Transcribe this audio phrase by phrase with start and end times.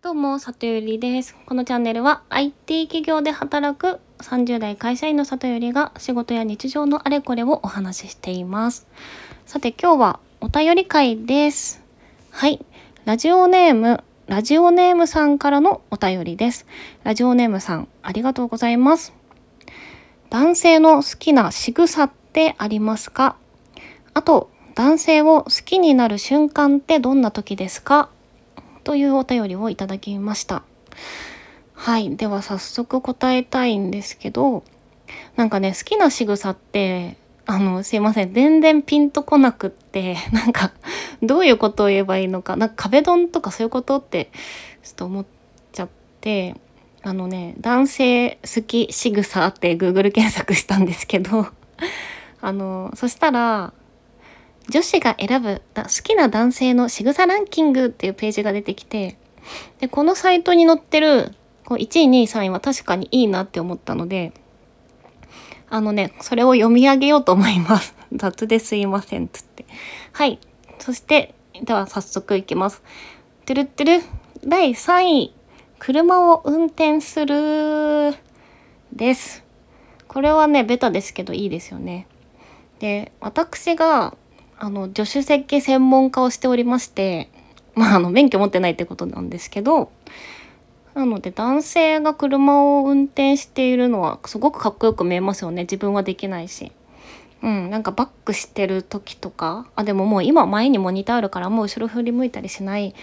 [0.00, 1.34] どうも、里ゆりです。
[1.44, 8.86] このチャンネルは IT 企業で働く30代会社員の里ゆりが仕事や日常のあれこれをお話ししています。
[9.44, 11.82] さて今日はお便り会です。
[12.30, 12.64] はい。
[13.06, 16.64] ラジオネーム、ラジオネームさんからのお便りです。
[17.02, 19.12] ラジオネームさん、ありがとうございます。
[20.30, 23.36] 男性の好きな仕草ってありますか？
[24.14, 28.10] あと、男性を好きになる瞬間ってどんな時ですか？
[28.88, 30.62] というお便りをいただきました。
[31.74, 32.16] はい。
[32.16, 34.64] では早速答えたいんですけど、
[35.36, 38.32] なんかね、好きな仕草って、あの、すいません。
[38.32, 40.72] 全然ピンとこなくって、 なんか、
[41.20, 44.30] どういうことを言えばいいのか、なんか壁ドンとかそういうことって、
[44.82, 45.26] ちょっと思っ
[45.72, 45.88] ちゃっ
[46.22, 46.54] て、
[47.02, 51.48] あのね、男性好き仕草って Google 検索したんですけど、
[52.40, 53.74] あの、そしたら、
[54.68, 59.16] 女子が選ぶ好きな男性の仕草ランキングっていうページが出てきて
[59.80, 64.32] でこのサイトに載ってるこう1位2位3位は確かにいいなって思ったので
[65.70, 67.94] あのねそれを読み上げようと思います。
[68.12, 69.66] 雑ですいませんつって。
[70.12, 70.38] はい。
[70.78, 72.82] そしてでは早速いきます。
[73.44, 74.04] トゥルットゥル
[74.46, 75.34] 第3位。
[75.78, 78.14] 車を運転する
[78.92, 79.44] です。
[80.08, 82.06] これはねベタですけどいいですよね。
[82.78, 84.16] で私が
[84.58, 87.30] あの助手席専門家をしておりまして
[87.74, 89.90] まああの免許持ってないってことなんですけど
[90.98, 95.62] なので男性が車を運転しているのはすごくかっこよく見えますよね。
[95.62, 96.72] 自分はできないし。
[97.40, 102.96] うん、なんかバックしてる時とかあでももう今前にモニターあるからもう後ろ振り向いたりしない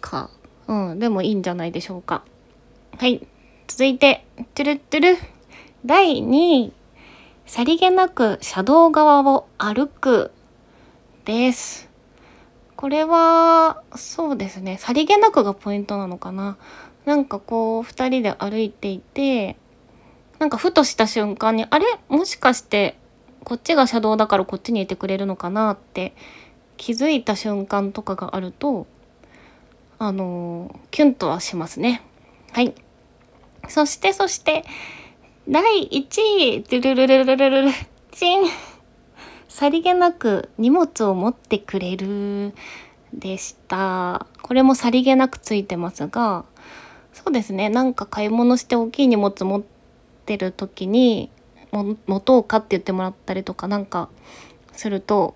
[0.00, 0.28] か。
[0.66, 2.24] うんでもいいんじゃないでしょうか。
[2.98, 3.24] はい。
[3.68, 4.24] 続いて
[4.56, 5.18] トゥルトゥル。
[5.86, 6.72] 第2位。
[7.46, 10.32] さりげなく車道側を歩く。
[11.30, 11.88] です。
[12.74, 16.58] これはそうですねさりげなくがポイントなのかな。
[17.04, 19.56] なんかこう2人で歩いていて
[20.40, 21.86] なんかふとした瞬間にあれ？
[22.08, 22.98] もしかして
[23.44, 26.14] こっちが車道だからこっちにいてくれるのかなって
[26.76, 28.88] 気づいた瞬間とかがあると
[30.00, 32.02] あのキュンとはしますね。
[32.50, 32.74] はい。
[33.68, 34.64] そしてそして
[35.48, 35.98] 第1
[36.58, 37.70] 位ドゥルルルルルルル
[38.10, 38.48] チン
[39.50, 42.54] さりげなく荷物を持ってくれる
[43.12, 44.28] でした。
[44.42, 46.44] これもさりげなくついてますが、
[47.12, 47.68] そうですね。
[47.68, 49.62] なんか買い物して大きい荷物持っ
[50.24, 51.30] てる時に、
[51.72, 54.08] も持とうかって言ってもらったりとかなんか
[54.72, 55.34] すると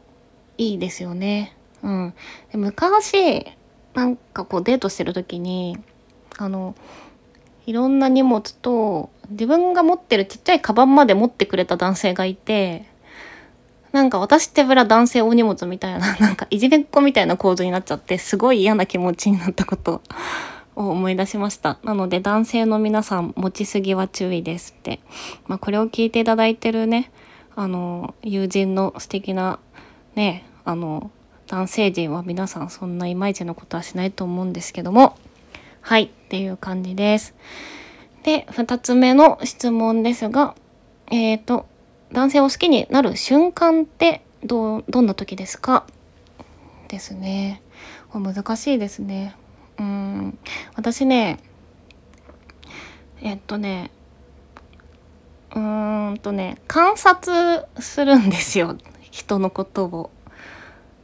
[0.59, 1.57] いいですよね。
[1.83, 2.15] うん。
[2.53, 3.49] で昔、
[3.95, 5.77] なんかこうデートしてる時に、
[6.39, 6.77] あの、
[7.67, 12.94] いろんな荷物と自分が持ってるちっちゃいカバンまで持ってくれた男性がいて、
[13.95, 20.03] なんか私ってぶら男性お荷物みたいな、 なんかいじめっ子みたいな構図になっちゃって、すごい嫌な気持ちになったこと
[20.75, 21.79] を思い出しました。
[21.85, 24.99] なので男性の皆さん、持ちすぎは注意ですって。
[25.47, 27.13] まあこれを聞いていただいてるね、
[27.55, 29.61] あの、友人の素敵な
[30.17, 31.13] ね、あの、
[31.47, 35.17] 男性陣は皆さんそんないまいちなことはしないと思うんですけども、
[35.83, 37.33] はい、っていう感じです。
[38.25, 40.57] で、二つ目の質問ですが、
[41.13, 41.67] えっ、ー、と、
[42.15, 45.85] 男性を好きになる瞬間ってどうどんな時ですか？
[46.89, 47.61] ですね。
[48.15, 49.35] 難しいですね。
[49.79, 50.39] うん。
[50.77, 51.41] 私ね
[53.21, 53.91] えっとね
[55.55, 58.79] うーんとね観察するんですよ。
[59.11, 60.11] 人のことを。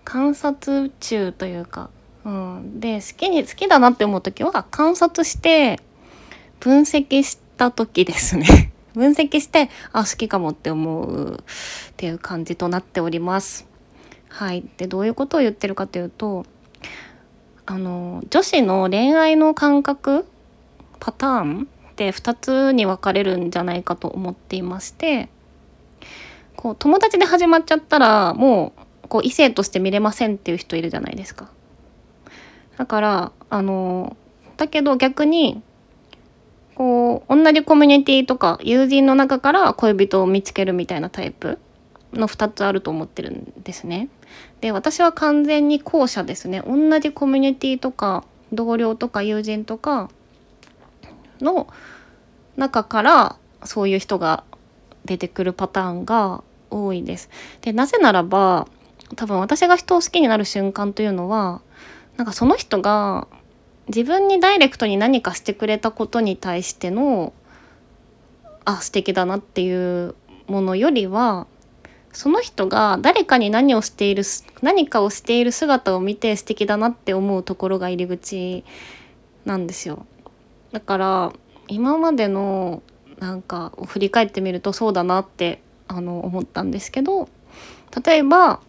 [0.05, 1.91] 観察中というか、
[2.25, 5.81] うん、で好きに好きだなって思う時は観察して
[6.61, 8.73] 分析した時ですね。
[8.95, 11.37] 分析してあ好きかもって思うっ
[11.97, 13.69] ていう感じとなっております。
[14.29, 16.47] はい、でどういうことを言ってるかというと
[17.67, 20.27] あの女子の恋愛の感覚
[21.01, 25.29] パターンって2つに分かれるんじゃないかと思っていまして
[26.57, 28.73] こう友達で始まっちゃったらも
[29.05, 31.51] うこう異性として見れませんっていう人いるじゃないですか。
[32.77, 34.17] だからあの
[34.57, 35.63] だけど逆に
[36.81, 41.59] こう同じコミュニティとか友人の中から恋人を見つけるみたいなタイプ
[42.15, 44.09] の2つあると思ってるんですね。
[44.63, 50.09] で私は完全に後者ですね同じコミュニティとか同僚とか友人とか
[51.43, 51.67] の
[52.57, 54.43] 中からそういう人が
[55.05, 57.29] 出てくるパターンが多いです。
[57.61, 58.67] でなぜならば
[59.17, 61.61] 多分私が人を好きになる瞬間というのは
[62.17, 63.29] なんかその人が
[63.89, 67.33] 自分にダイレクトに何かしてくれたことに対しての
[68.65, 70.15] あ素敵だなっていう
[70.47, 71.47] ものよりは
[72.13, 74.23] その人が誰かに何をしている
[74.63, 78.65] 何かをしている姿を見て素敵だなって思うところが入り口
[79.45, 80.07] なんですよ。
[80.73, 81.33] だから
[81.69, 82.83] 今までの
[83.19, 87.29] なんかを振り返ってみるとそうだなってあの思ったんですけど
[88.05, 88.61] 例えば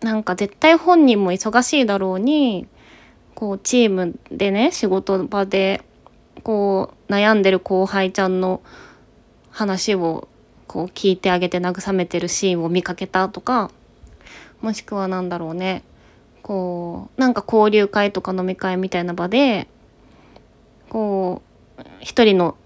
[0.00, 2.66] なんか絶対本人も忙しいだろうに
[3.34, 5.82] こうチームでね仕事場で
[6.42, 8.62] こう悩んでる後輩ちゃんの
[9.50, 10.28] 話を
[10.66, 13.70] こう聞いてあげて慰めてるシーンを見かけたとか
[14.60, 15.82] もしくは何だろうね
[16.42, 19.68] こうなんか交流会とか飲み会みたいな場で
[20.88, 21.42] こ
[21.78, 22.56] う一人の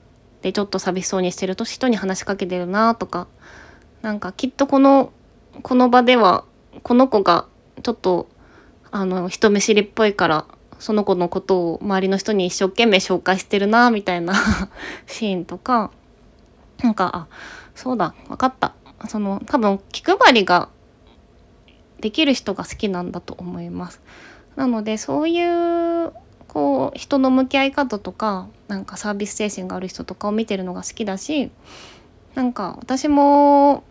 [0.43, 3.27] でちょっと寂しそうにしてると人に話しかけてるなとか
[4.03, 5.13] なんかきっとこの
[5.63, 6.45] この場では
[6.83, 7.47] この子が
[7.83, 8.29] ちょっと
[8.95, 10.45] あの人見知りっぽいから
[10.79, 14.35] その子のことを周りの人に一生懸命紹介してるなみたいな
[15.09, 15.91] シーンとか
[16.81, 17.27] なんかあ
[17.75, 18.73] そうだ分かった
[19.09, 20.69] その多分気配りが
[21.99, 24.01] できる人が好きなんだと思います。
[24.55, 26.13] なのでそういう
[26.47, 31.51] こう人の向き合い方とかなんかサービス精神がある人とかを見てるのが好きだし
[32.37, 33.83] なんか私も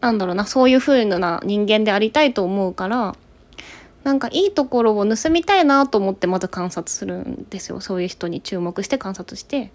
[0.00, 3.14] なんだろうなそういう風な人間でありたいと思うから
[4.06, 9.72] なんかいいところを盗みたいなと思ってまず観察するんですよそういう人に注目して観察して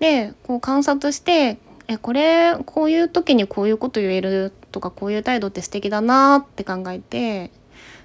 [0.00, 1.58] でこう観察して
[1.88, 7.50] えこれこういう時にこういうこと言えるとかこういう態度って素敵だなって考えて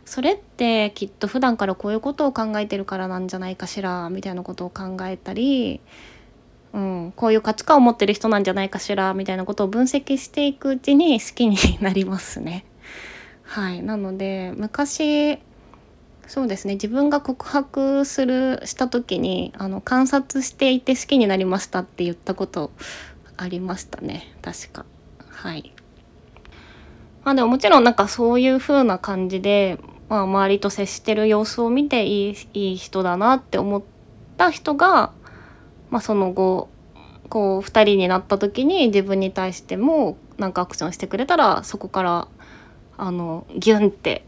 [0.04, 5.80] それってきっと普段からこういうことを考えてるからなんじゃないかしらみたいなことを考えたり、
[6.74, 12.66] うん、こういう価値観を持ってる人なんじゃないかしらみたいなことを分析していくうちに好きになりますね。
[13.44, 15.40] はい、なので昔
[16.28, 16.76] そうですね。
[16.76, 22.72] 自分が告白するした時にあの観察していて好きになりましたって言ったこと
[23.38, 24.34] ありましたね。
[24.42, 24.86] 確か。
[25.30, 25.74] はい。
[27.24, 29.80] まあでももちろんなんかそういう風な感じで、
[30.10, 33.84] まあ、周りと接してる様子を見ていいいい人だなって思っ
[34.38, 35.12] た人が、
[35.90, 36.70] まあ、その後
[37.30, 42.28] こう2人になった時に自分に対してもなんかアクションしてくれたらそこから
[42.98, 44.26] あのギュンって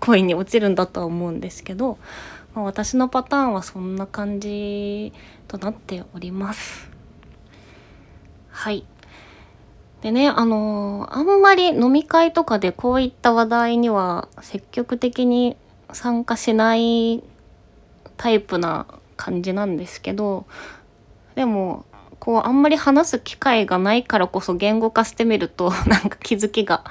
[0.00, 1.98] 恋に落ちるんだとは思うんですけど、
[2.54, 5.12] まあ、私のパターンはそんな感じ
[5.48, 6.90] となっております。
[8.50, 8.84] はい。
[10.02, 15.56] でね、あのー、あんまり飲み会とかでこういった話題には積極的に
[15.92, 17.24] 参加しない
[18.16, 20.46] タイプな感じなんですけど、
[21.34, 21.84] でも、
[22.18, 26.84] こう、あんまり話す機会がないからこそ言語化してみると、 なんか気づきが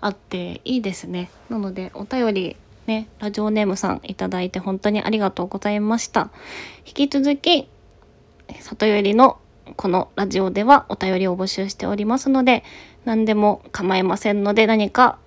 [0.00, 1.30] あっていいですね。
[1.48, 2.56] なので、お便り
[2.86, 6.30] ね、ラジオネームさんいただいて本当にありがとうございました。
[6.86, 7.68] 引き続き、
[8.60, 9.38] 里よりの
[9.76, 12.64] このラジオではお便りを募集しておりますので、
[13.04, 15.18] 何でも構いませんので、何か、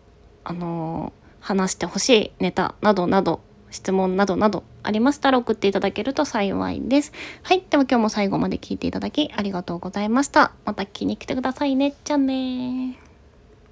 [0.43, 3.41] あのー、話してほしいネタなどなど、
[3.71, 7.11] 質問などなどありましたら送っていただけると幸いです。
[7.41, 7.63] はい。
[7.69, 10.51] では今日も最後まで聞いていただきありがとうございました。
[10.65, 11.95] また聞きに来てくださいね。
[12.03, 13.02] じゃあね